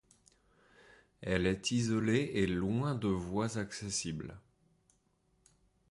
[1.21, 4.35] Elle est isolée et loin de voies accessibles.